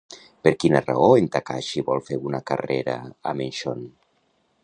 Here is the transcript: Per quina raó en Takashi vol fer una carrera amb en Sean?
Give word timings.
Per 0.45 0.51
quina 0.61 0.79
raó 0.85 1.09
en 1.17 1.27
Takashi 1.35 1.83
vol 1.91 2.01
fer 2.09 2.19
una 2.29 2.41
carrera 2.53 2.95
amb 3.33 3.47
en 3.49 3.55
Sean? 3.61 3.87